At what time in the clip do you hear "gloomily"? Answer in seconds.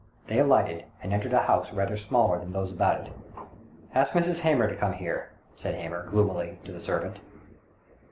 6.09-6.57